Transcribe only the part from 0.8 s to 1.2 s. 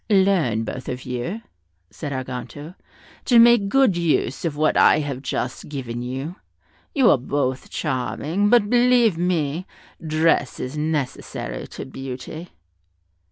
of